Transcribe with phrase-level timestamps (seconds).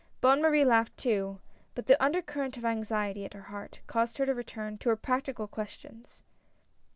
[0.19, 1.39] Bonne Marie laughed too,
[1.75, 4.95] but the under current of anxiety at her heart, caused her to return to her
[4.95, 6.23] practical ques tions.